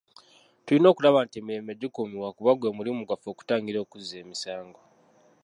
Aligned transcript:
Tulina 0.63 0.87
okulaba 0.89 1.19
nti 1.25 1.37
emirembe 1.39 1.73
gikuumibwa 1.81 2.29
kuba 2.37 2.51
gwe 2.55 2.69
mulimu 2.77 3.01
gwaffe 3.07 3.27
okutangira 3.31 3.77
okuzza 3.81 4.15
emisango. 4.23 4.79